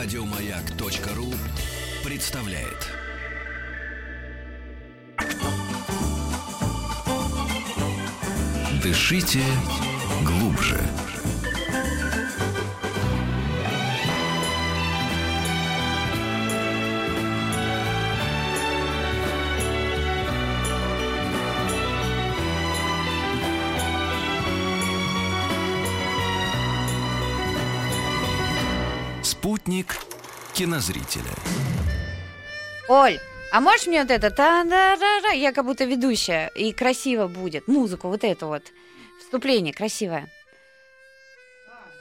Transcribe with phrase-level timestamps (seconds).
[0.00, 1.34] Радиомаяк.ру
[2.04, 2.86] представляет.
[8.80, 9.42] Дышите
[10.22, 10.78] глубже.
[29.68, 29.98] Спутник
[30.54, 31.30] кинозрителя.
[32.88, 33.18] Оль,
[33.52, 37.26] а можешь мне вот это та да да да я как будто ведущая, и красиво
[37.26, 38.62] будет, музыку вот эту вот,
[39.20, 40.30] вступление красивое.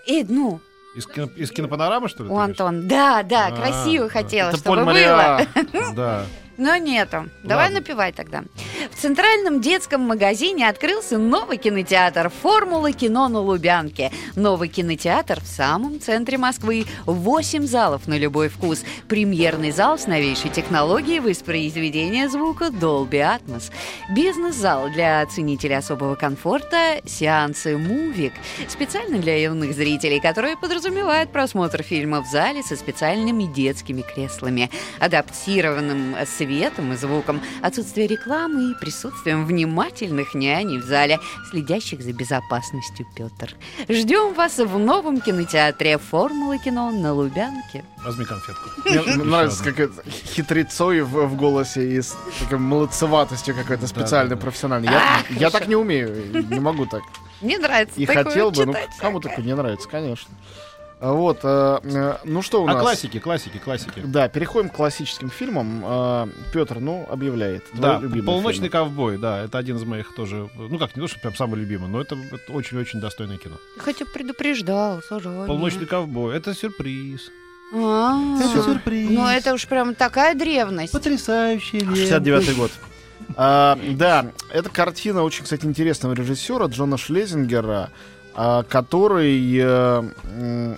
[0.06, 0.62] И, ну,
[0.96, 2.30] Из, кино, из кинопанорамы, что ли?
[2.30, 2.38] у?
[2.38, 5.46] Антон, да, да, А, красиво хотела, Это чтобы Поль было.
[5.94, 6.26] Да.
[6.58, 7.30] Но нету.
[7.44, 7.80] Давай Ладно.
[7.80, 8.44] напивай тогда.
[8.92, 14.12] В центральном детском магазине открылся новый кинотеатр «Формула кино на Лубянке».
[14.36, 16.86] Новый кинотеатр в самом центре Москвы.
[17.06, 18.84] Восемь залов на любой вкус.
[19.08, 23.72] Премьерный зал с новейшей технологией воспроизведения звука Dolby Atmos.
[24.16, 27.02] Бизнес-зал для ценителей особого комфорта.
[27.06, 28.34] Сеансы «Мувик».
[28.68, 36.16] Специально для юных зрителей, которые подразумевают просмотр фильма в зале со специальными детскими креслами, адаптированным
[36.48, 43.54] светом и звуком, отсутствие рекламы и присутствием внимательных няней в зале, следящих за безопасностью Петр.
[43.90, 47.84] Ждем вас в новом кинотеатре «Формула кино» на Лубянке.
[48.06, 48.70] Возьми конфетку.
[48.86, 54.36] Мне нравится как это хитрецой в, в голосе и с такой молодцеватостью какой-то специальной, да,
[54.36, 54.42] да.
[54.42, 54.90] профессиональной.
[54.90, 57.02] Я, А, я так не умею, не могу так.
[57.42, 60.30] Мне нравится И хотел бы, ну кому такое не нравится, конечно.
[61.00, 62.82] А Вот, э, э, ну что у А нас?
[62.82, 64.02] классики, классики, классики.
[64.04, 66.32] Да, переходим к классическим фильмам.
[66.52, 67.64] Петр, ну, объявляет.
[67.74, 68.72] Да, «Полуночный фильм.
[68.72, 71.88] ковбой», да, это один из моих тоже, ну как, не то, что прям самый любимый,
[71.88, 73.58] но это, это очень-очень достойное кино.
[73.78, 75.46] Хотя предупреждал, сажай.
[75.46, 77.30] «Полуночный ковбой»— это сюрприз.
[77.76, 78.18] А,
[78.66, 79.10] сюрприз.
[79.12, 80.94] Ну это уж прям такая древность.
[80.94, 82.72] Потрясающий 69-й год.
[83.36, 87.90] А, да, это картина очень, кстати, интересного режиссера Джона Шлезингера, а,
[88.38, 90.76] который, э,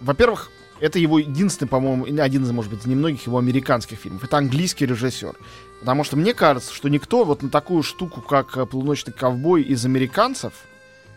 [0.00, 0.50] во-первых,
[0.82, 4.24] это его единственный, по-моему, один из, может быть, немногих его американских фильмов.
[4.24, 5.36] Это английский режиссер.
[5.78, 9.84] Потому что мне кажется, что никто вот на такую штуку, как э, «Полуночный ковбой» из
[9.84, 10.52] американцев,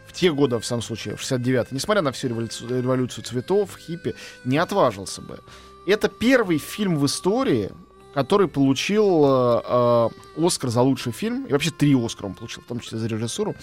[0.07, 4.13] в те годы, в самом случае, в 69 несмотря на всю революцию, революцию цветов, хиппи,
[4.43, 5.39] не отважился бы.
[5.87, 7.71] Это первый фильм в истории,
[8.13, 10.09] который получил э, э,
[10.45, 11.45] Оскар за лучший фильм.
[11.45, 13.55] И вообще три Оскара он получил, в том числе за режиссуру.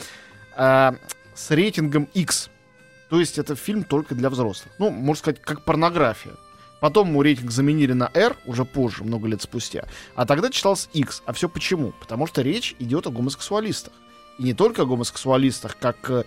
[0.56, 0.92] э,
[1.34, 2.50] с рейтингом X.
[3.10, 4.72] То есть это фильм только для взрослых.
[4.78, 6.32] Ну, можно сказать, как порнография.
[6.80, 9.84] Потом ему рейтинг заменили на R уже позже, много лет спустя.
[10.14, 11.22] А тогда читался X.
[11.26, 11.92] А все почему?
[12.00, 13.92] Потому что речь идет о гомосексуалистах.
[14.38, 16.24] И не только о гомосексуалистах, как э,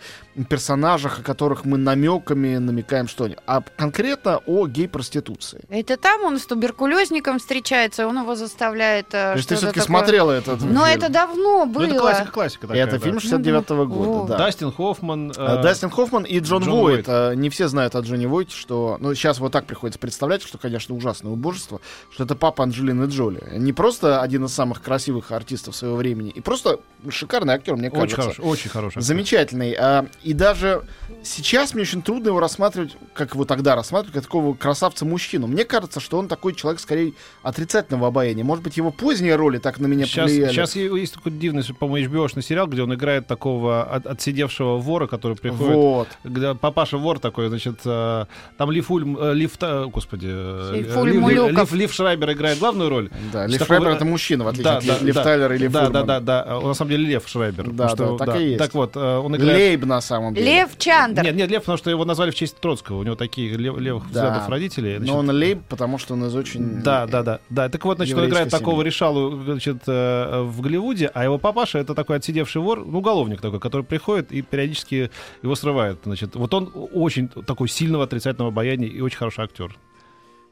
[0.50, 5.62] персонажах, о которых мы намеками намекаем что-нибудь, а конкретно о гей-проституции.
[5.70, 9.08] Это там он с туберкулезником встречается, он его заставляет...
[9.08, 10.98] э, То есть ты все-таки такое- смотрела этот Но фильм?
[10.98, 11.84] это давно Ну, было.
[11.86, 13.06] это классика, классика такая, Это да.
[13.06, 14.28] фильм 69 года, О.
[14.28, 14.38] да.
[14.38, 15.34] Дастин Хоффман.
[15.36, 17.08] А, э, Дастин Хоффман и Джон, Джон Войт.
[17.08, 17.10] Войт.
[17.10, 18.98] А, Не все знают о Джонни Войте, что...
[19.00, 23.42] Ну, сейчас вот так приходится представлять, что, конечно, ужасное убожество, что это папа Анджелины Джоли.
[23.58, 26.80] Не просто один из самых красивых артистов своего времени, и просто
[27.10, 29.02] шикарный актер, мне Очень хороший, очень хороший.
[29.02, 29.76] Замечательный.
[29.78, 30.84] А, и даже
[31.24, 35.48] сейчас мне очень трудно его рассматривать, как его тогда рассматривать, как такого красавца-мужчину.
[35.48, 38.44] Мне кажется, что он такой человек, скорее, отрицательного обаяния.
[38.44, 40.52] Может быть, его поздние роли так на меня Сейчас, повлияли.
[40.52, 45.36] сейчас есть такой дивный, по-моему, hbo сериал, где он играет такого от- отсидевшего вора, который
[45.38, 45.74] приходит.
[45.76, 46.08] Вот.
[46.24, 48.26] Где папаша вор такой, значит, э,
[48.58, 51.72] там Лив Ульм, э, господи, э, э, Улюков.
[51.72, 53.10] Лив- Лив Шрайбер играет главную роль.
[53.32, 55.24] Да, С Лив такого- Шрайбер это мужчина, в отличие Да, от да, Лив да.
[55.24, 56.60] Тайлера или Да, да, да, да.
[56.62, 57.72] На самом деле Лев Шрайбер.
[57.72, 58.58] Да, потому да, так и есть.
[58.60, 59.56] Так вот, э, он играет...
[59.58, 60.46] Лейб на самом деле.
[60.46, 61.24] Лев Чандр.
[61.24, 63.00] Нет, нет, Лев, потому что его назвали в честь Троцкого.
[63.00, 64.26] У него такие лев- левых Да.
[64.26, 64.98] взглядов родителей.
[64.98, 66.82] значит, Но он лейб, потому что он из очень...
[66.82, 67.70] Да, да, да, да.
[67.70, 68.86] Так вот, значит, он играет такого семьи.
[68.86, 73.60] решалу, значит, э, в Голливуде, а его папаша это такой отсидевший вор, ну, уголовник такой,
[73.60, 76.00] который приходит и периодически его срывает.
[76.06, 79.76] Значит, вот он очень такой сильного отрицательного обаяния и очень хороший актер.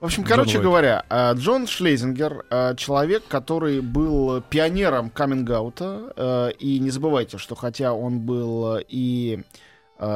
[0.03, 0.63] В общем, Джон короче Войт.
[0.63, 7.55] говоря, а, Джон Шлезингер, а, человек, который был пионером каминг-аута, э, и не забывайте, что
[7.55, 9.43] хотя он был э, и э,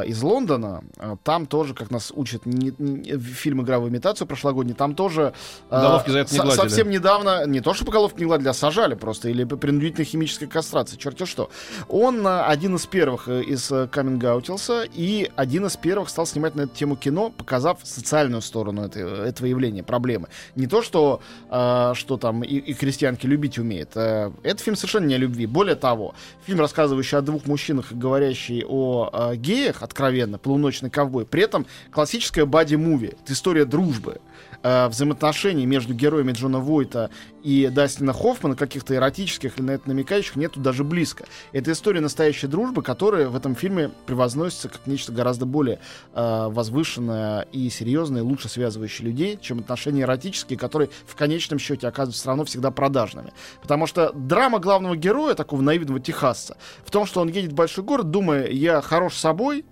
[0.05, 4.73] из Лондона, э, там тоже, как нас учат не- не- фильм «Игра в имитацию» прошлогодний,
[4.73, 5.33] там тоже...
[5.69, 6.61] э, Уголовки за это не со- гладили.
[6.61, 10.05] Совсем недавно, не то, что по головке не гладили, а сажали просто, или по принудительной
[10.05, 11.49] химической кастрации, черти что.
[11.87, 16.55] Он э, один из первых э, из э, каминг-аутился, и один из первых стал снимать
[16.55, 20.27] на эту тему кино, показав социальную сторону этой, этого явления, проблемы.
[20.55, 23.91] Не то, что, э, что там и, и крестьянки любить умеют.
[23.95, 25.45] Э, это фильм совершенно не о любви.
[25.45, 26.15] Более того,
[26.45, 31.25] фильм, рассказывающий о двух мужчинах говорящий о э, геях, откровенно, полуночный ковбой.
[31.25, 33.17] При этом классическая бади-муви.
[33.21, 34.19] Это история дружбы.
[34.63, 37.09] Э, взаимоотношений между героями Джона Войта
[37.43, 41.25] и Дастина Хоффмана, каких-то эротических или на это намекающих, нету даже близко.
[41.53, 45.79] Это история настоящей дружбы, которая в этом фильме превозносится как нечто гораздо более
[46.13, 52.21] э, возвышенное и серьезное, лучше связывающее людей, чем отношения эротические, которые в конечном счете оказываются
[52.21, 53.31] все равно всегда продажными.
[53.61, 57.83] Потому что драма главного героя, такого наивного техасца, в том, что он едет в большой
[57.83, 59.65] город, думая, я хорош собой,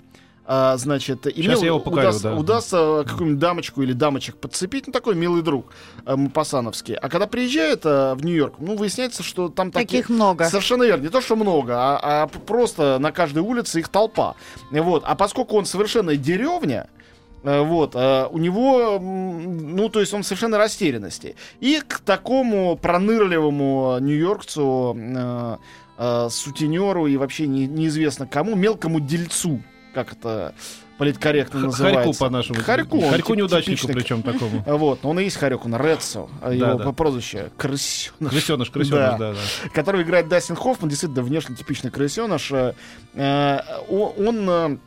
[0.48, 2.36] а, значит, и Сейчас мне я его покорю, удаст- да.
[2.36, 5.66] удастся какую-нибудь дамочку или дамочек подцепить, ну, такой милый друг
[6.06, 6.96] э, Мапасановский.
[6.96, 9.90] А когда приезжает э, в Нью-Йорк, ну, выясняется, что там таких...
[10.04, 10.46] Таких много.
[10.46, 11.04] Совершенно верно.
[11.04, 14.36] Не то, что много, а, а просто на каждой улице их толпа.
[14.72, 15.04] Вот.
[15.06, 16.90] А поскольку он совершенно деревня,
[17.44, 21.36] э, вот, э, у него, ну, то есть он совершенно растерянности.
[21.60, 25.58] И к такому пронырливому нью-йоркцу, э,
[25.98, 29.62] э, сутенеру и вообще не- неизвестно кому, мелкому дельцу,
[29.96, 30.54] как это
[31.00, 32.04] политкорректно Х- называется.
[32.04, 32.62] Харьку по-нашему.
[32.62, 33.02] Харьку.
[33.02, 34.64] Харьку неудачнику причем такому.
[34.78, 36.92] Вот, но он и есть Харек, он Редсо, а его да.
[36.92, 38.30] прозвище Крысёныш.
[38.30, 39.18] Крысеныш, крысеныш, Да.
[39.18, 39.70] да, да.
[39.74, 42.52] Которого играет Дастин Хоффман, действительно внешне типичный крысеныш.
[42.52, 42.74] Э,
[43.90, 44.78] Он э,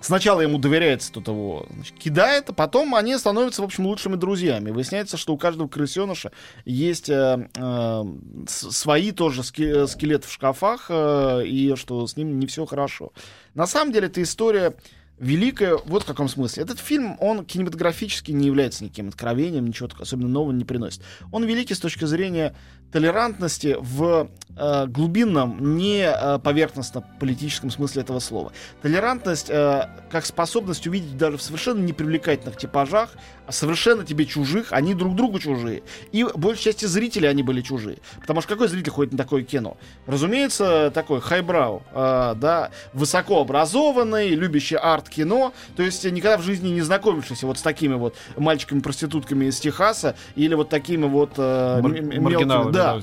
[0.00, 4.70] сначала ему доверяется, тут его значит, кидает, а потом они становятся, в общем, лучшими друзьями.
[4.70, 6.32] Выясняется, что у каждого крысеныша
[6.64, 8.04] есть э, э,
[8.46, 13.12] свои тоже э, скелеты в шкафах, э, и что с ним не все хорошо.
[13.54, 14.74] На самом деле, эта история
[15.20, 16.64] великая вот в каком смысле.
[16.64, 21.02] Этот фильм, он кинематографически не является никаким откровением, ничего особенно нового не приносит.
[21.30, 22.56] Он великий с точки зрения
[22.90, 28.52] толерантности в э, глубинном, не э, поверхностно-политическом смысле этого слова.
[28.82, 33.10] Толерантность э, как способность увидеть даже в совершенно непривлекательных типажах,
[33.46, 35.82] а совершенно тебе чужих, они друг другу чужие.
[36.12, 37.98] И большей части зрителей они были чужие.
[38.20, 39.76] Потому что какой зритель ходит на такое кино?
[40.06, 44.76] Разумеется, такой хайбрау, э, да, высокообразованный, любящий
[45.10, 50.14] арт-кино, то есть никогда в жизни не знакомившийся вот с такими вот мальчиками-проститутками из Техаса
[50.36, 52.94] или вот такими вот э, Мар- мелкими, да.
[52.98, 53.00] да.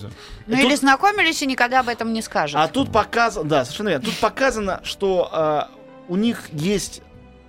[0.48, 2.60] Ну И или тут- знакомились и никогда об этом не скажут.
[2.60, 4.06] а тут показано, да, совершенно верно.
[4.06, 5.62] Тут показано, что э,
[6.08, 7.02] у них есть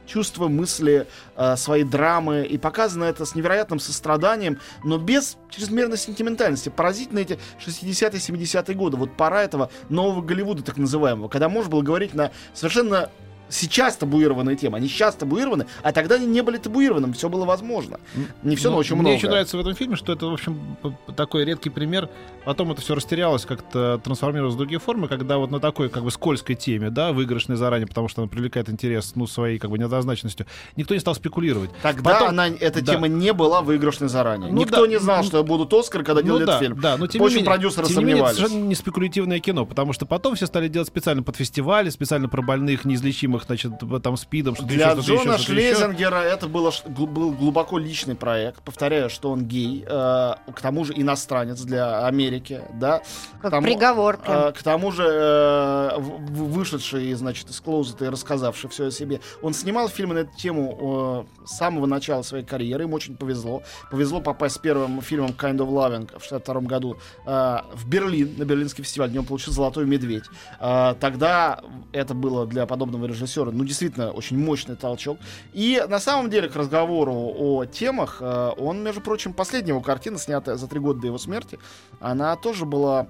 [0.06, 1.06] чувство мысли,
[1.37, 6.70] э, своей драмы, и показано это с невероятным состраданием, но без чрезмерной сентиментальности.
[6.70, 8.96] Поразительно эти 60-е, 70-е годы.
[8.96, 13.11] Вот пора этого нового Голливуда, так называемого, когда можно было говорить на совершенно
[13.49, 14.77] сейчас табуированные темы.
[14.79, 17.99] Они сейчас табуированы, а тогда они не были табуированными, все было возможно.
[18.43, 19.17] Не все, но Ну, очень Мне много.
[19.17, 20.77] еще нравится в этом фильме, что это, в общем,
[21.17, 22.09] такой редкий пример.
[22.45, 26.11] Потом это все растерялось, как-то трансформировалось в другие формы, когда вот на такой как бы
[26.11, 30.47] скользкой теме, да, выигрышной заранее, потому что она привлекает интерес, ну, своей как бы неоднозначностью,
[30.77, 31.71] никто не стал спекулировать.
[31.83, 32.93] Тогда Потом- она, эта да.
[32.95, 34.50] тема не была выигрышной заранее.
[34.53, 36.81] Ну Никто да, не знал, ну, что будут Оскар, когда делали да, этот фильм.
[36.81, 38.37] да, но тем Очень не менее, продюсеры тем не менее, это сомневались.
[38.37, 42.43] совершенно не спекулятивное кино, потому что потом все стали делать специально под фестивали, специально про
[42.43, 45.75] больных, неизлечимых, значит, там спидом, что-то Для еще, что-то Джона еще, что-то еще.
[45.76, 48.62] Шлезингера это было, был глубоко личный проект.
[48.62, 53.02] Повторяю, что он гей, э, к тому же иностранец для Америки, да.
[53.40, 54.37] Как К тому- приговор прям.
[54.49, 59.20] э, к тому же э, вышедший, значит, из клоузета и рассказавший все о себе.
[59.43, 62.85] Он снимал фильмы на эту тему э, с самого начала своей карьеры.
[62.85, 63.62] Ему очень повезло.
[63.90, 66.96] Повезло попасть с первым фильмом Kind of Loving в 62 году
[67.26, 70.25] э, в Берлин, на Берлинский фестиваль, где он получил «Золотой медведь».
[70.61, 71.61] Э, тогда
[71.93, 75.19] это было для подобного режиссера, ну, действительно, очень мощный толчок.
[75.52, 80.18] И на самом деле, к разговору о темах, э, он, между прочим, последняя его картина,
[80.18, 81.58] снятая за три года до его смерти,
[82.00, 83.08] она тоже была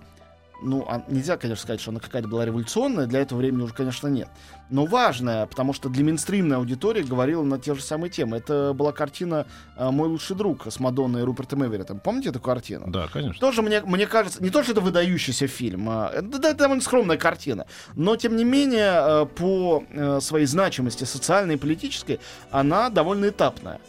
[0.62, 4.08] ну, а нельзя, конечно, сказать, что она какая-то была революционная, для этого времени уже, конечно,
[4.08, 4.28] нет.
[4.70, 8.38] Но важная, потому что для мейнстримной аудитории говорила на те же самые темы.
[8.38, 9.46] Это была картина
[9.76, 12.00] э, «Мой лучший друг» с Мадонной и Рупертом Эвереттом.
[12.00, 12.86] Помните эту картину?
[12.88, 13.40] Да, конечно.
[13.40, 17.16] Тоже мне, мне кажется, не то, что это выдающийся фильм, а, это, это довольно скромная
[17.16, 23.28] картина, но тем не менее э, по э, своей значимости социальной и политической она довольно
[23.28, 23.80] этапная.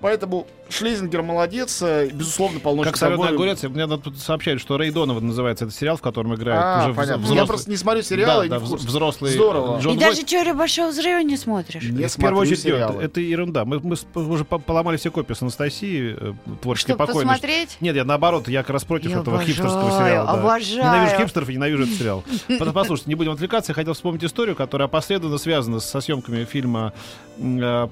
[0.00, 4.90] Поэтому Шлезингер молодец, э, безусловно, полночный Как соленый огурец, мне надо тут сообщают, что Рэй
[4.90, 7.16] Донован называется этот сериал, в котором играет А, уже понятно.
[7.18, 7.38] взрослый.
[7.40, 9.78] Я просто не смотрю сериалы, да, и да, взрослый Здорово.
[9.80, 10.10] Джон И Войт.
[10.10, 11.82] даже теорию большого взрыва не смотришь.
[11.84, 12.96] Не в первую очередь, сериалы.
[12.96, 13.64] это, это ерунда.
[13.64, 16.32] Мы, мы уже по- поломали все копии с Анастасией, э,
[16.62, 17.32] творчески Чтобы покойной.
[17.32, 17.76] посмотреть?
[17.80, 20.26] Нет, я наоборот, я как раз против Я этого обожаю, хипстерского сериала.
[20.26, 20.32] да.
[20.40, 20.84] обожаю.
[20.84, 22.24] Ненавижу хипстеров и ненавижу этот сериал.
[22.48, 23.70] Пос- Послушайте, не будем отвлекаться.
[23.70, 26.92] Я хотел вспомнить историю, которая опосредованно связана со съемками фильма
[27.38, 27.88] э,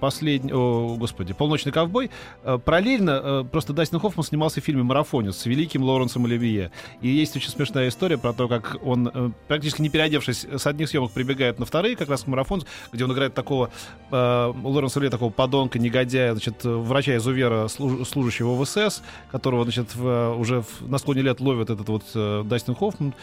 [0.00, 2.01] «Последний...» О, господи, «Полночный ковбой».
[2.44, 6.70] Э, Параллельно э, просто Дастин Хоффман снимался в фильме «Марафонец» с великим Лоренсом Оливье.
[7.00, 10.88] И есть очень смешная история про то, как он, э, практически не переодевшись, с одних
[10.88, 13.70] съемок прибегает на вторые, как раз к «Марафонцу», где он играет такого
[14.10, 20.98] Лоренса Оливье, такого подонка, негодяя, значит, врача-изувера, служ- служащего в СС, которого, значит, уже на
[20.98, 23.14] склоне лет ловит этот вот Дастин Хоффман,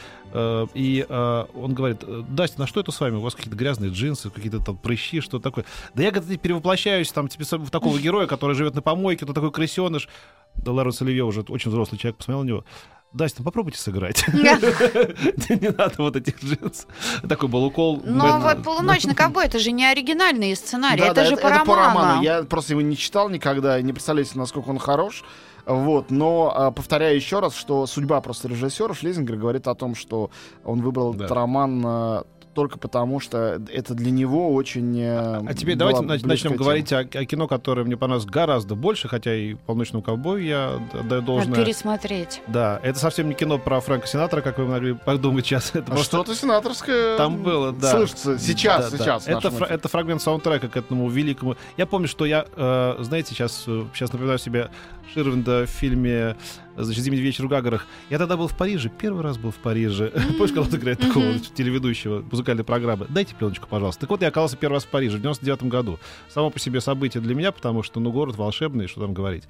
[0.73, 3.15] и э, он говорит, «Э, Дастин, а что это с вами?
[3.15, 5.65] У вас какие-то грязные джинсы, какие-то там прыщи, что такое?
[5.93, 9.51] Да я как-то перевоплощаюсь там типа, в такого героя, который живет на помойке, то такой
[9.51, 10.07] крысеныш.
[10.55, 12.65] Да Ларус Оливье уже очень взрослый человек, посмотрел на него.
[13.11, 14.23] Дастин, попробуйте сыграть.
[14.33, 16.85] Не надо вот этих джинс.
[17.27, 18.01] Такой был укол.
[18.05, 22.21] Но вот «Полуночный ковбой»— это же не оригинальный сценарий, это же по роману.
[22.21, 25.23] Я просто его не читал никогда, не представляете, насколько он хорош.
[25.69, 30.31] Вот, но а, повторяю еще раз, что судьба просто режиссера Шлезингера говорит о том, что
[30.65, 31.25] он выбрал да.
[31.25, 32.25] этот роман а,
[32.59, 34.99] только потому, что это для него очень...
[34.99, 36.55] Э, а теперь давайте начнем тема.
[36.57, 40.73] говорить о, о кино, которое мне понравилось гораздо больше, хотя и «Полночному ковбою» я
[41.07, 41.51] даю должное.
[41.51, 42.41] Надо пересмотреть.
[42.47, 45.69] Да, это совсем не кино про Фрэнка Синатора, как вы могли подумать сейчас.
[45.73, 46.17] Это а просто...
[46.17, 47.91] Что-то сенаторское Там было, да.
[47.91, 49.25] Слышится сейчас, да, сейчас.
[49.25, 49.31] Да.
[49.31, 51.55] Это, фра- это фрагмент саундтрека к этому великому...
[51.77, 53.63] Я помню, что я, э, знаете, сейчас,
[53.93, 54.69] сейчас напоминаю себе
[55.13, 56.35] Ширвинда в фильме
[56.83, 57.85] значит, «Зимний вечер в Гагарах».
[58.09, 60.11] Я тогда был в Париже, первый раз был в Париже.
[60.37, 63.05] Помнишь, когда он играет такого телеведущего музыкальной программы?
[63.09, 64.01] Дайте пленочку, пожалуйста.
[64.01, 65.99] Так вот, я оказался первый раз в Париже в 99 году.
[66.29, 69.43] Само по себе событие для меня, потому что, ну, город волшебный, что там говорить.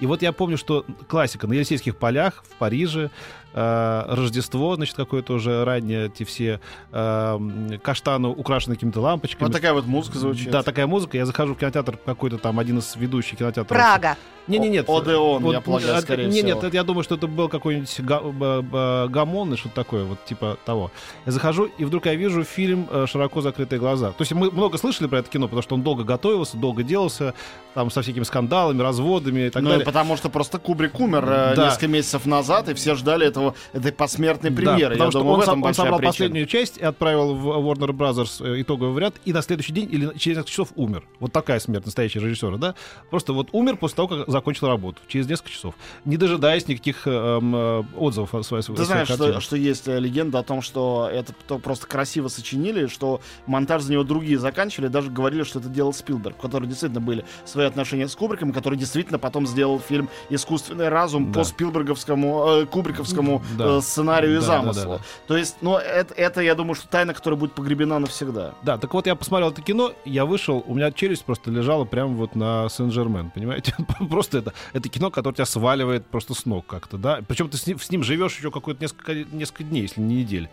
[0.00, 3.10] И вот я помню, что классика на Елисейских полях в Париже,
[3.56, 6.60] Рождество, значит, какое-то уже раннее, эти все
[6.92, 9.48] э, каштаны украшены какими-то лампочками.
[9.48, 10.50] Вот такая вот музыка звучит.
[10.50, 11.16] Да, такая музыка.
[11.16, 13.68] Я захожу в кинотеатр какой-то там, один из ведущих кинотеатров.
[13.68, 14.16] Прага.
[14.46, 14.88] Не-не-нет.
[14.88, 16.62] Одеон, вот, я полагаю, скорее не, всего.
[16.62, 20.92] Нет, я думаю, что это был какой-нибудь га- гамон и что-то такое, вот типа того.
[21.24, 24.10] Я захожу, и вдруг я вижу фильм э, «Широко закрытые глаза».
[24.10, 27.34] То есть мы много слышали про это кино, потому что он долго готовился, долго делался,
[27.74, 29.84] там со всякими скандалами, разводами и так ну, далее.
[29.84, 31.66] потому что просто Кубрик умер э, да.
[31.66, 34.96] несколько месяцев назад, и все ждали этого, этой посмертной премьеры.
[34.96, 36.12] Да, потому я что думаю, он, он собрал причина.
[36.12, 40.16] последнюю часть и отправил в Warner Brothers э, итоговый вариант, и на следующий день или
[40.18, 41.04] через несколько часов умер.
[41.20, 42.74] Вот такая смерть настоящего режиссера, да?
[43.10, 45.74] Просто вот умер после того, как закончил работу через несколько часов,
[46.04, 50.42] не дожидаясь никаких э, э, отзывов о своей Ты знаешь, что, что есть легенда о
[50.42, 55.58] том, что это просто красиво сочинили, что монтаж за него другие заканчивали, даже говорили, что
[55.58, 59.80] это делал Спилберг, у которого действительно были свои отношения с Кубриком, который действительно потом сделал
[59.80, 61.40] фильм «Искусственный разум» да.
[61.40, 63.25] по Спилберговскому, э, Кубриковскому
[63.56, 63.78] да.
[63.78, 64.82] э, сценарию и да, замыслу.
[64.82, 65.04] Да, да, да.
[65.26, 68.54] То есть, ну, это, это, я думаю, что тайна, которая будет погребена навсегда.
[68.62, 72.14] Да, так вот я посмотрел это кино, я вышел, у меня челюсть просто лежала прямо
[72.14, 73.74] вот на Сен-Жермен, понимаете?
[74.10, 77.20] просто это, это кино, которое тебя сваливает просто с ног как-то, да?
[77.26, 80.48] Причем ты с ним, с ним живешь еще какое-то несколько, несколько дней, если не недель.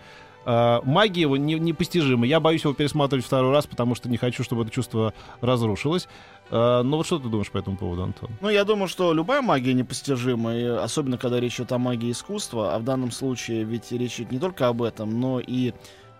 [0.45, 2.25] Uh, магия его не, непостижима.
[2.25, 6.07] Я боюсь его пересматривать второй раз, потому что не хочу, чтобы это чувство разрушилось.
[6.49, 8.29] Uh, ну вот что ты думаешь по этому поводу, Антон?
[8.41, 12.75] Ну, я думаю, что любая магия непостижима, и особенно когда речь идет о магии искусства,
[12.75, 15.73] а в данном случае ведь речь идет не только об этом, но и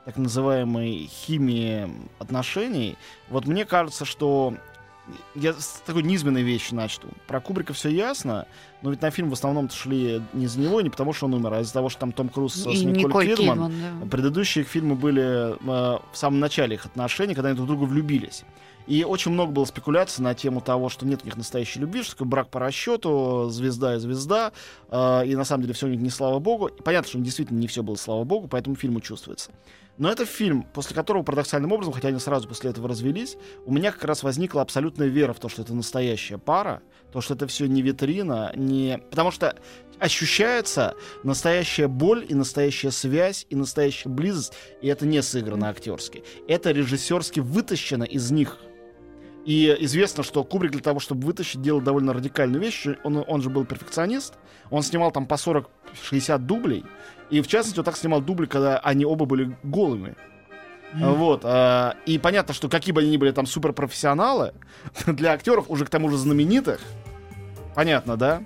[0.06, 1.90] так называемой химии
[2.20, 2.98] отношений.
[3.30, 4.56] Вот мне кажется, что
[5.36, 7.10] я с такой низменной вещи начну.
[7.28, 8.48] Про Кубрика все ясно,
[8.82, 11.54] но ведь на фильм в основном шли не из-за него, не потому что он умер,
[11.54, 13.70] а из-за того, что там Том Круз с Николь, Николь Кидман.
[13.70, 14.06] Кидман да.
[14.08, 18.44] Предыдущие их фильмы были э, в самом начале их отношений, когда они друг друга влюбились.
[18.88, 22.12] И очень много было спекуляций на тему того, что нет у них настоящей любви, что
[22.12, 24.52] такое брак по расчету, звезда и звезда,
[24.90, 26.68] э, и на самом деле все у них не слава богу.
[26.68, 29.52] И понятно, что действительно не все было слава богу, поэтому фильму чувствуется.
[29.98, 33.92] Но это фильм, после которого парадоксальным образом, хотя они сразу после этого развелись, у меня
[33.92, 36.82] как раз возникла абсолютная вера в то, что это настоящая пара,
[37.12, 38.98] то, что это все не витрина, не...
[39.12, 39.56] Потому что
[40.00, 46.24] ощущается настоящая боль и настоящая связь и настоящая близость, и это не сыграно актерски.
[46.48, 48.58] Это режиссерски вытащено из них.
[49.46, 52.88] И известно, что Кубрик для того, чтобы вытащить, делал довольно радикальную вещь.
[53.04, 54.36] Он, он же был перфекционист.
[54.70, 56.86] Он снимал там по 40-60 дублей.
[57.30, 60.16] И в частности, он так снимал дубли, когда они оба были голыми.
[60.94, 61.14] Mm.
[61.16, 61.42] Вот.
[61.44, 64.54] А, и понятно, что какие бы они ни были там суперпрофессионалы,
[65.08, 66.80] для актеров, уже к тому же знаменитых,
[67.76, 68.44] понятно, да?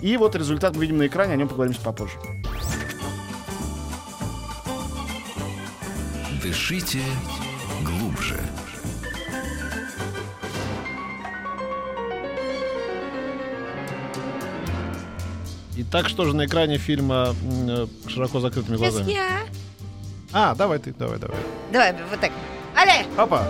[0.00, 2.18] И вот результат мы видим на экране, о нем поговорим попозже.
[6.42, 7.00] Дышите
[7.82, 8.38] глубже.
[15.78, 17.34] Итак, что же на экране фильма
[17.68, 19.12] э, широко закрытыми глазами?
[19.12, 19.40] Я.
[20.32, 21.36] А, давай ты, давай, давай.
[21.72, 22.32] Давай, вот так.
[22.74, 23.04] Але!
[23.16, 23.46] Папа!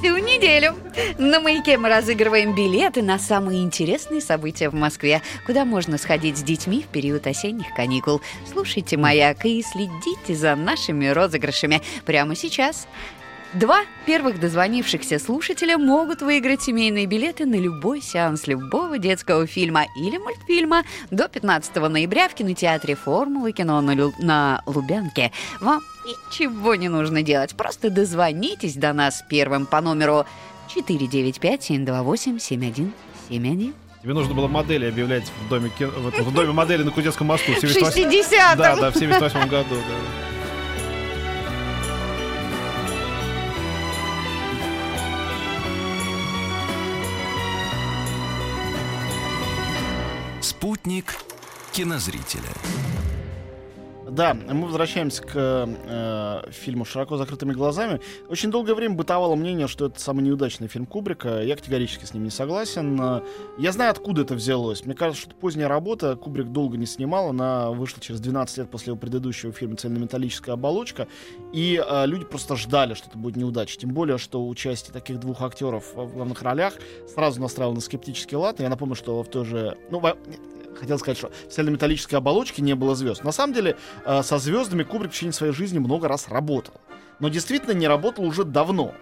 [0.00, 0.76] Всю неделю
[1.18, 6.42] на «Маяке» мы разыгрываем билеты на самые интересные события в Москве, куда можно сходить с
[6.42, 8.22] детьми в период осенних каникул.
[8.50, 12.88] Слушайте «Маяк» и следите за нашими розыгрышами прямо сейчас.
[13.52, 20.18] Два первых дозвонившихся слушателя могут выиграть семейные билеты на любой сеанс любого детского фильма или
[20.18, 25.32] мультфильма до 15 ноября в кинотеатре «Формулы кино» на, Лю- на Лубянке.
[25.60, 30.26] Вам ничего не нужно делать, просто дозвонитесь до нас первым по номеру
[30.76, 32.92] 495-728-7171.
[34.02, 37.50] Тебе нужно было модели объявлять в доме, в, в доме модели на Кудетском мосту.
[37.52, 39.74] В 60 Да, да, в 78 году.
[39.74, 40.29] Да.
[50.60, 51.16] Спутник
[51.72, 52.52] кинозрителя.
[54.10, 58.00] Да, мы возвращаемся к э, фильму «Широко закрытыми глазами».
[58.28, 61.42] Очень долгое время бытовало мнение, что это самый неудачный фильм Кубрика.
[61.42, 63.22] Я категорически с ним не согласен.
[63.56, 64.84] Я знаю, откуда это взялось.
[64.84, 67.28] Мне кажется, что поздняя работа Кубрик долго не снимал.
[67.28, 71.06] Она вышла через 12 лет после его предыдущего фильма «Цельнометаллическая оболочка».
[71.52, 73.78] И э, люди просто ждали, что это будет неудача.
[73.78, 76.74] Тем более, что участие таких двух актеров в главных ролях
[77.14, 78.58] сразу настраивал на скептический лад.
[78.58, 79.76] Я напомню, что в той же...
[79.90, 80.00] Ну,
[80.78, 83.24] хотел сказать, что в цельнометаллической оболочке не было звезд.
[83.24, 86.74] На самом деле, э, со звездами Кубрик в течение своей жизни много раз работал.
[87.18, 88.94] Но действительно не работал уже давно.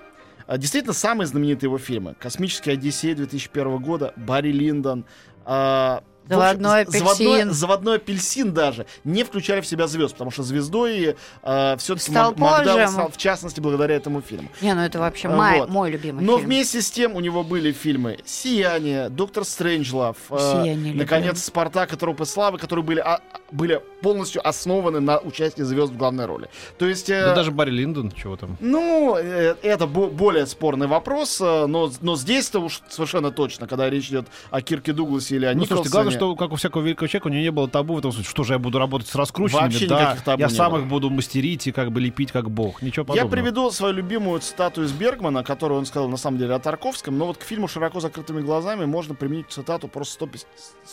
[0.47, 2.17] А, Действительно, самые знаменитые его фильмы.
[2.19, 5.05] «Космическая Одиссея» 2001 года, «Барри Линдон»,
[5.45, 7.53] а, в общем, «Заводной з- заводной, апельсин».
[7.53, 12.89] заводной апельсин даже не включали в себя звезд, потому что звездой все-таки Стал позже.
[12.89, 14.49] стал, в частности, благодаря этому фильму.
[14.61, 15.37] Не, ну это вообще Вот.
[15.37, 16.47] мой, мой любимый Но фильм.
[16.49, 20.99] вместе с тем у него были фильмы «Сияние», «Доктор Стрэнджлав», э, «Сияние» люблю.
[21.01, 23.21] наконец, «Спартак» и «Тропы славы», которые были, а-
[23.51, 26.49] были полностью основаны на участии звезд в главной роли.
[26.79, 27.11] То есть...
[27.11, 28.57] э, Да даже Барри Линдон, чего там.
[28.61, 33.91] ну, э, это бо- более спорный вопрос, э, но, но здесь-то уж совершенно точно, когда
[33.91, 36.35] речь идет о Кирке Дугласе или о Ну, слушайте, главное, Николсоне.
[36.35, 38.45] что, как у всякого великого человека, у него не было табу в этом смысле, что
[38.45, 40.81] же я буду работать с раскрученными, Вообще да, табу я сам было.
[40.81, 42.83] их буду мастерить и как бы лепить как бог.
[42.83, 43.31] Ничего Я подобного.
[43.31, 47.27] приведу свою любимую цитату из Бергмана, которую он сказал на самом деле о Тарковском, но
[47.27, 50.47] вот к фильму «Широко закрытыми глазами» можно применить цитату просто 150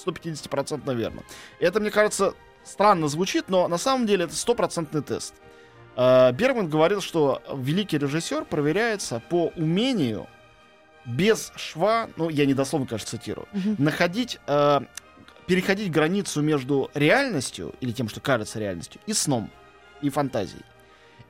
[0.05, 1.21] 150% верно.
[1.59, 2.33] Это, мне кажется,
[2.65, 5.33] странно звучит, но на самом деле это стопроцентный тест.
[5.95, 10.27] Э, Бергман говорил, что великий режиссер проверяется по умению
[11.05, 13.75] без шва, ну, я недословно, конечно, цитирую, Мгм.
[13.77, 14.79] находить, э,
[15.45, 19.51] переходить границу между реальностью, или тем, что кажется реальностью, и сном,
[20.01, 20.63] и фантазией.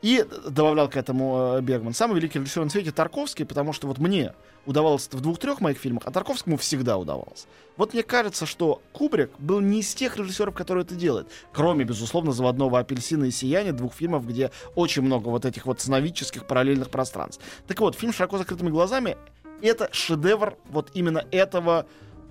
[0.06, 1.96] И добавлял к этому э, Бергман.
[1.96, 4.36] Самый великий режиссер на свете Тарковский, потому что вот мне
[4.68, 7.48] удавалось в двух-трех моих фильмах, а Тарковскому всегда удавалось.
[7.76, 11.28] Вот мне кажется, что Кубрик был не из тех режиссеров, которые это делают.
[11.52, 16.46] Кроме, безусловно, «Заводного апельсина» и «Сияния», двух фильмов, где очень много вот этих вот сновидческих
[16.46, 17.44] параллельных пространств.
[17.66, 19.18] Так вот, фильм «Широко закрытыми глазами»—
[19.64, 21.88] это шедевр вот именно этого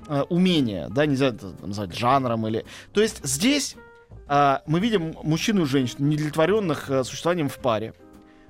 [0.06, 2.64] э, умения, да, нельзя это назвать жанром или...
[2.92, 3.74] То есть здесь
[4.26, 7.94] а, мы видим мужчину и женщину, недовлетворенных э, существованием в паре.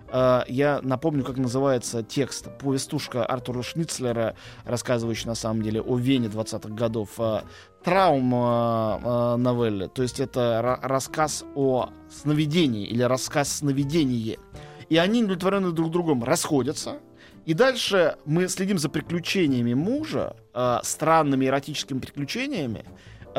[0.09, 2.49] А, я напомню, как называется текст.
[2.59, 7.11] Повестушка Артура Шницлера, рассказывающая на самом деле о Вене 20-х годов.
[7.19, 7.45] а,
[7.83, 9.89] Траум а, а, новеллы.
[9.89, 14.39] То есть это ра- рассказ о сновидении или рассказ сновидение.
[14.89, 16.99] И они, недовлетворенные друг другом, расходятся.
[17.45, 22.93] И дальше мы следим за приключениями мужа, а, странными эротическими приключениями, а,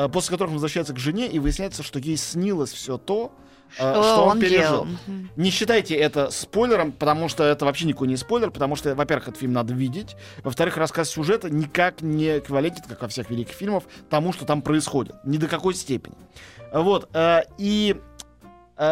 [0.08, 3.32] после которых он возвращается к жене, и выясняется, что ей снилось все то,
[3.80, 4.60] а, Что что он, он пережил.
[4.60, 4.86] делал.
[5.34, 9.40] Не считайте это спойлером, потому что это вообще никакой не спойлер, потому что, во-первых, этот
[9.40, 14.32] фильм надо видеть, во-вторых, рассказ сюжета никак не эквивалентит, как во всех великих фильмах, тому,
[14.32, 15.16] что там происходит.
[15.24, 16.14] Ни до какой степени.
[16.72, 17.08] Вот.
[17.12, 18.15] э, И э,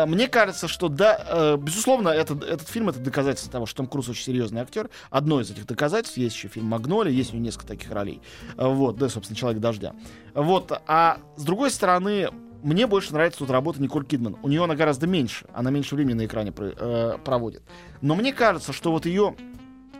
[0.06, 4.08] мне кажется, что да, э, безусловно, этот, этот фильм это доказательство того, что Том Круз
[4.08, 4.88] очень серьезный актер.
[5.10, 8.20] Одно из этих доказательств есть еще фильм Магноли, есть у него несколько таких ролей.
[8.56, 9.94] Э, Вот, да, собственно, Человек дождя.
[10.34, 10.72] Вот.
[10.86, 12.28] А с другой стороны,
[12.62, 14.36] мне больше нравится тут работа Николь Кидман.
[14.42, 17.62] У нее она гораздо меньше, она меньше времени на экране про- э, проводит.
[18.00, 19.34] Но мне кажется, что вот ее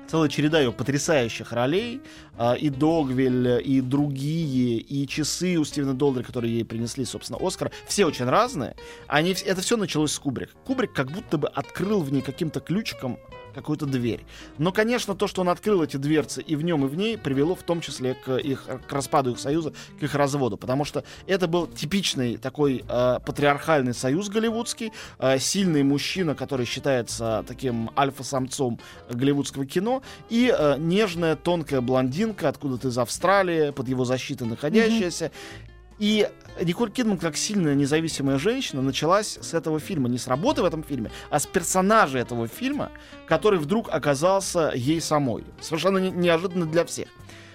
[0.08, 2.00] целая череда ее потрясающих ролей,
[2.36, 7.70] а, и Догвиль, и другие, и часы у Стивена Долдера, которые ей принесли, собственно, Оскар,
[7.86, 8.76] все очень разные.
[9.06, 10.50] Они, это все началось с Кубрик.
[10.64, 13.18] Кубрик как будто бы открыл в ней каким-то ключиком
[13.54, 14.24] какую-то дверь.
[14.58, 17.54] Но, конечно, то, что он открыл эти дверцы и в нем, и в ней, привело
[17.54, 20.56] в том числе к их к распаду их союза, к их разводу.
[20.56, 27.44] Потому что это был типичный такой э, патриархальный союз голливудский, э, сильный мужчина, который считается
[27.46, 34.46] таким альфа-самцом голливудского кино, и э, нежная, тонкая блондинка, откуда-то из Австралии, под его защитой
[34.46, 35.30] находящаяся.
[35.98, 36.28] И
[36.60, 40.08] Николь Кидман, как сильная независимая женщина, началась с этого фильма.
[40.08, 42.90] Не с работы в этом фильме, а с персонажа этого фильма,
[43.26, 45.44] который вдруг оказался ей самой.
[45.60, 47.08] Совершенно не- неожиданно для всех.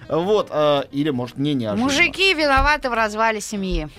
[0.08, 1.84] Вот, э, или, может, не неожиданно.
[1.91, 3.89] Мужики виноваты в развале семьи.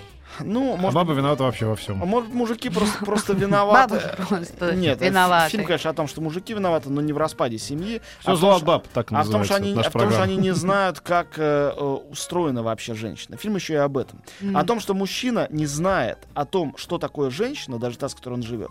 [0.40, 2.02] Ну, А может, баба виновата вообще во всем.
[2.02, 3.94] а может, мужики просто, просто виноваты.
[3.94, 5.50] Бабы просто Нет, виноваты.
[5.50, 8.00] фильм, конечно, о том, что мужики виноваты, но не в распаде семьи.
[8.20, 10.10] Все а зло от баб, так а в том, что называется они, а в том,
[10.10, 13.36] что они не знают, как э, э, устроена вообще женщина.
[13.36, 14.22] Фильм еще и об этом.
[14.40, 14.56] Мгм.
[14.56, 18.34] О том, что мужчина не знает о том, что такое женщина, даже та, с которой
[18.34, 18.70] он живет.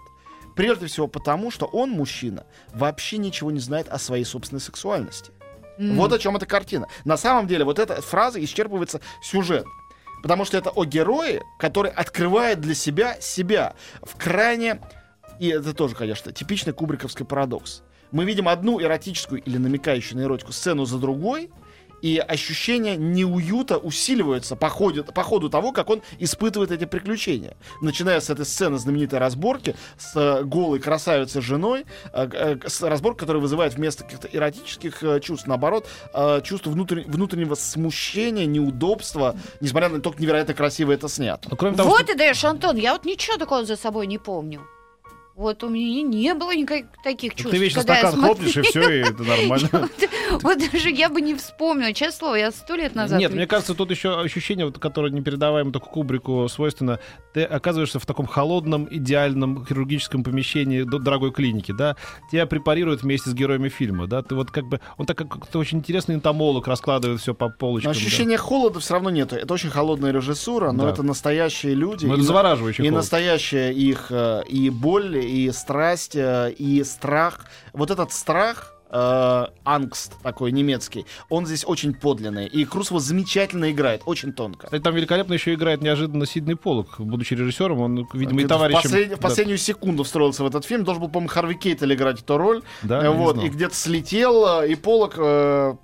[0.55, 5.31] Прежде всего потому, что он, мужчина, вообще ничего не знает о своей собственной сексуальности.
[5.77, 5.95] М.
[5.95, 6.87] Вот о чем эта картина.
[7.05, 9.65] На самом деле, вот эта фраза исчерпывается сюжет.
[10.21, 14.81] Потому что это о герое, который открывает для себя себя в крайне...
[15.39, 17.83] И это тоже, конечно, типичный кубриковский парадокс.
[18.11, 21.49] Мы видим одну эротическую или намекающую на эротику сцену за другой,
[22.01, 27.55] И ощущение неуюта усиливается по ходу, по ходу того, как он испытывает эти приключения.
[27.81, 33.19] Начиная с этой сцены знаменитой разборки с э, голой красавицей женой, э, э, с разборкой,
[33.19, 39.89] которая вызывает вместо каких-то эротических э, чувств, наоборот, э, чувство внутрен- внутреннего смущения, неудобства, несмотря
[39.89, 41.47] на то, как невероятно красиво это снято.
[41.51, 44.17] Ну, кроме того, Вот что- ты даешь, Антон, я вот ничего такого за собой не
[44.17, 44.61] помню.
[45.39, 47.51] Вот у меня не было никаких таких чувств.
[47.51, 49.69] ты вечно когда стакан хлопнешь, и все, и это нормально.
[50.43, 53.19] Вот, даже я бы не вспомнила, честное слово, я сто лет назад...
[53.19, 56.99] Нет, мне кажется, тут еще ощущение, вот, которое непередаваемо только Кубрику свойственно.
[57.33, 61.95] Ты оказываешься в таком холодном, идеальном хирургическом помещении до- дорогой клиники, да?
[62.31, 64.21] Тебя препарируют вместе с героями фильма, да?
[64.21, 64.81] Ты вот как бы...
[64.97, 67.93] Он так как как-то очень интересный энтомолог раскладывает все по Но полочкам.
[67.93, 67.97] да.
[67.97, 69.35] ощущения холода все равно нету.
[69.35, 70.89] Это очень холодная режиссура, но Да.
[70.91, 72.05] это настоящие люди.
[72.05, 73.01] Ну, И это завораживающий И холод.
[73.01, 77.45] настоящая их э, и боль, и страсть, э, и страх.
[77.73, 82.47] Вот этот страх, э, ангст такой немецкий, он здесь очень подлинный.
[82.47, 84.65] И Крусова замечательно играет, очень тонко.
[84.65, 88.89] Кстати, там великолепно еще играет неожиданно Сидней Полок, будучи режиссером, он, видимо, и в, товарищем...
[88.89, 90.83] послед- в да, последнюю секунду встроился в этот фильм.
[90.83, 92.61] Должен был, по-моему, Харви Кейтель играть эту роль.
[92.83, 95.75] да, вот, и где-то слетел, э, и Полок, э,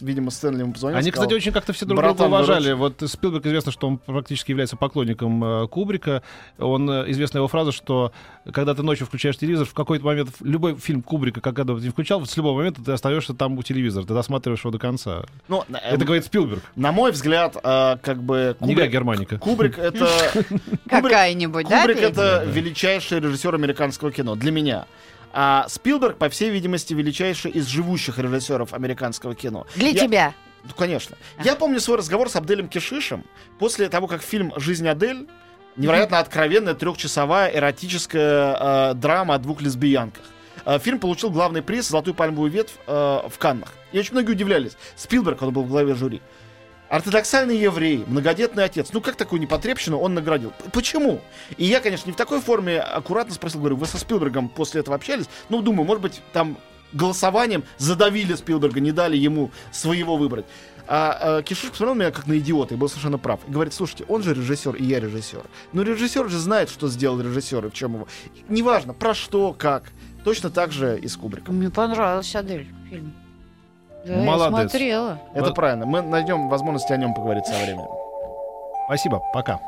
[0.00, 0.98] видимо, Стэнли ему позвонил.
[0.98, 2.72] Они, сказал, кстати, очень как-то все друг друга «Братан, уважали.
[2.72, 2.98] выручи».
[3.00, 6.22] Вот Спилберг известно, что он практически является поклонником э, Кубрика.
[6.58, 8.12] Он э, известна его фраза, что
[8.52, 12.24] когда ты ночью включаешь телевизор, в какой-то момент любой фильм Кубрика, когда ты не включал,
[12.24, 15.24] с любого момента ты остаешься там у телевизора, ты досматриваешь его до конца.
[15.48, 18.56] Ну, э, Это говорит Спилберг, на мой взгляд, э, как бы...
[18.60, 19.38] не Гай Германика.
[19.38, 20.06] Кубрик это...
[20.34, 24.86] Кубрик- Какая-нибудь, да, Кубрик это величайший режиссер американского кино для меня.
[25.32, 29.66] А Спилберг, по всей видимости, величайший из живущих режиссеров американского кино.
[29.76, 30.34] Для Я- тебя.
[30.64, 31.16] Ну, конечно.
[31.44, 33.24] Я помню свой разговор с Абделем Кишишем
[33.58, 35.26] после того, как фильм «Жизнь Адель»
[35.76, 40.24] невероятно откровенная трехчасовая эротическая э, драма о двух лесбиянках.
[40.64, 42.92] Э, фильм получил главный приз «Золотую пальмовую ветвь» э,
[43.28, 43.74] в Каннах.
[43.92, 44.76] И очень многие удивлялись.
[44.96, 46.22] Спилберг, он был в главе жюри.
[46.88, 48.88] Ортодоксальный еврей, многодетный отец.
[48.92, 50.54] Ну как такую непотребщину он наградил?
[50.72, 51.20] Почему?
[51.58, 54.96] И я, конечно, не в такой форме аккуратно спросил, говорю, вы со Спилбергом после этого
[54.96, 55.26] общались?
[55.50, 56.56] Ну, думаю, может быть, там
[56.92, 60.46] голосованием задавили Спилберга, не дали ему своего выбрать.
[60.86, 63.40] А, а Кишиш посмотрел на меня как на идиота и был совершенно прав.
[63.46, 65.42] И говорит, слушайте, он же режиссер, и я режиссер.
[65.74, 68.08] Но режиссер же знает, что сделал режиссер и в чем его.
[68.48, 69.92] Неважно, про что, как.
[70.24, 71.56] Точно так же и с Кубриком.
[71.56, 73.12] Мне понравился Адель фильм.
[74.06, 74.52] Да, Молодец.
[74.52, 75.18] я смотрела.
[75.34, 75.54] Это Вот.
[75.54, 75.86] правильно.
[75.86, 77.86] Мы найдем возможность о нем поговорить со временем.
[78.86, 79.60] Спасибо, пока.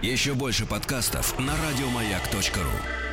[0.00, 3.11] Еще больше подкастов на радиомаяк.ру.